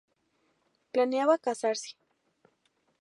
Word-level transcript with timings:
Planeaba 0.93 1.37
casarse. 1.45 1.93